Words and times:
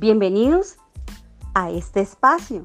Bienvenidos 0.00 0.78
a 1.52 1.68
este 1.68 2.00
espacio 2.00 2.64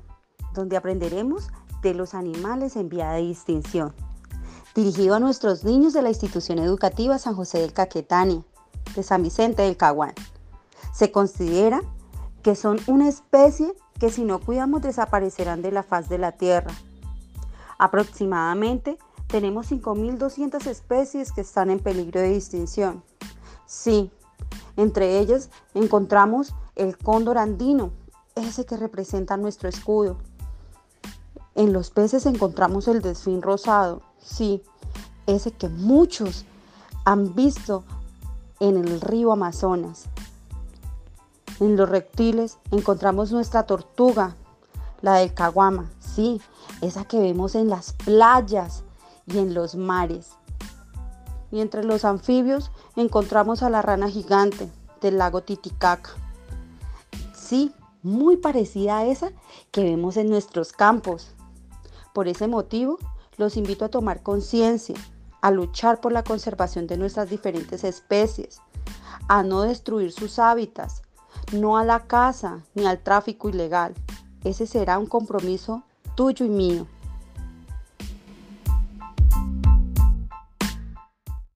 donde 0.54 0.78
aprenderemos 0.78 1.50
de 1.82 1.94
los 1.94 2.14
animales 2.14 2.78
en 2.78 2.88
vía 2.88 3.10
de 3.10 3.23
distinción, 3.23 3.94
dirigido 4.73 5.16
a 5.16 5.20
nuestros 5.20 5.66
niños 5.66 5.92
de 5.92 6.02
la 6.02 6.08
institución 6.08 6.59
educativa 6.59 7.20
San 7.20 7.36
José 7.36 7.59
del 7.59 7.73
Caquetania, 7.73 8.41
de 8.95 9.04
San 9.04 9.21
Vicente 9.21 9.63
del 9.63 9.76
Caguán. 9.76 10.13
Se 10.94 11.12
considera 11.12 11.82
que 12.41 12.55
son 12.55 12.80
una 12.88 13.09
especie 13.09 13.73
que 13.99 14.12
si 14.12 14.23
no 14.23 14.40
cuidamos 14.40 14.81
desaparecerán 14.81 15.62
de 15.62 15.73
la 15.73 15.84
faz 15.84 16.08
de 16.08 16.20
la 16.20 16.31
Tierra. 16.31 16.72
Aproximadamente 17.77 18.98
tenemos 19.27 19.70
5.200 19.70 20.66
especies 20.67 21.34
que 21.34 21.41
están 21.41 21.70
en 21.70 21.81
peligro 21.81 22.22
de 22.22 22.30
distinción. 22.30 23.04
Sí, 23.66 24.09
entre 24.77 25.20
ellas 25.20 25.49
encontramos 25.73 26.55
el 26.75 26.97
cóndor 26.97 27.38
andino, 27.38 27.91
ese 28.35 28.65
que 28.65 28.77
representa 28.77 29.38
nuestro 29.38 29.70
escudo. 29.70 30.17
En 31.55 31.71
los 31.71 31.89
peces 31.89 32.25
encontramos 32.25 32.88
el 32.88 33.01
desfín 33.01 33.41
rosado, 33.41 34.01
sí, 34.20 34.61
ese 35.25 35.51
que 35.51 35.70
muchos 35.70 36.45
han 37.05 37.34
visto 37.34 37.84
en 38.59 38.77
el 38.77 38.99
río 38.99 39.31
Amazonas. 39.31 40.05
En 41.59 41.77
los 41.77 41.88
reptiles 41.88 42.57
encontramos 42.71 43.31
nuestra 43.31 43.63
tortuga, 43.63 44.35
la 45.01 45.15
del 45.15 45.34
caguama, 45.34 45.89
sí, 45.99 46.41
esa 46.81 47.05
que 47.05 47.20
vemos 47.20 47.55
en 47.55 47.70
las 47.70 47.93
playas 47.93 48.84
y 49.27 49.37
en 49.37 49.53
los 49.53 49.76
mares. 49.76 50.31
Y 51.51 51.62
entre 51.62 51.85
los 51.85 52.03
anfibios 52.03 52.71
encontramos 52.98 53.63
a 53.63 53.70
la 53.70 53.81
rana 53.81 54.10
gigante 54.10 54.70
del 54.99 55.17
lago 55.17 55.41
Titicaca. 55.41 56.12
Sí, 57.46 57.71
muy 58.01 58.38
parecida 58.38 58.98
a 58.98 59.05
esa 59.05 59.32
que 59.70 59.84
vemos 59.84 60.18
en 60.18 60.29
nuestros 60.29 60.74
campos. 60.74 61.35
Por 62.12 62.27
ese 62.27 62.48
motivo, 62.48 62.98
los 63.38 63.55
invito 63.55 63.85
a 63.85 63.90
tomar 63.90 64.24
conciencia, 64.24 64.96
a 65.41 65.51
luchar 65.51 66.01
por 66.01 66.12
la 66.12 66.23
conservación 66.23 66.88
de 66.88 66.97
nuestras 66.97 67.29
diferentes 67.29 67.84
especies, 67.84 68.62
a 69.28 69.44
no 69.44 69.62
destruir 69.62 70.12
sus 70.12 70.40
hábitats, 70.40 71.03
no 71.53 71.78
a 71.78 71.84
la 71.84 72.07
caza 72.07 72.63
ni 72.73 72.88
al 72.88 73.03
tráfico 73.03 73.50
ilegal. 73.50 73.94
Ese 74.44 74.66
será 74.66 74.97
un 74.97 75.06
compromiso 75.06 75.84
tuyo 76.16 76.47
y 76.47 76.50
mío. 76.50 76.88